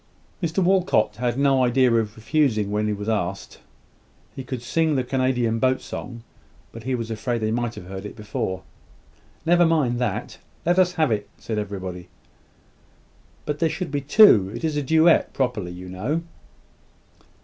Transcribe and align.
Mr 0.41 0.63
Walcot 0.63 1.17
had 1.17 1.37
no 1.37 1.63
idea 1.63 1.93
of 1.93 2.15
refusing 2.15 2.71
when 2.71 2.87
he 2.87 2.91
was 2.93 3.07
asked. 3.07 3.59
He 4.35 4.43
could 4.43 4.63
sing 4.63 4.95
the 4.95 5.03
Canadian 5.03 5.59
Boat 5.59 5.79
Song; 5.79 6.23
but 6.71 6.85
he 6.85 6.95
was 6.95 7.11
afraid 7.11 7.37
they 7.41 7.51
might 7.51 7.75
have 7.75 7.85
heard 7.85 8.03
it 8.03 8.15
before. 8.15 8.63
"Never 9.45 9.63
mind 9.63 9.99
that. 9.99 10.39
Let 10.65 10.79
us 10.79 10.93
have 10.93 11.11
it," 11.11 11.29
said 11.37 11.59
everybody. 11.59 12.07
"But 13.45 13.59
there 13.59 13.69
should 13.69 13.91
be 13.91 14.01
two: 14.01 14.51
it 14.55 14.63
is 14.63 14.75
a 14.75 14.81
duet, 14.81 15.33
properly, 15.33 15.71
you 15.71 15.87
know." 15.87 16.23